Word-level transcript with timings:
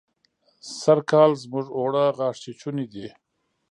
سرکال 0.81 1.31
زموږ 1.43 1.65
اوړه 1.79 2.05
غاښ 2.17 2.35
چيچوني 2.45 2.85
دي. 2.93 3.07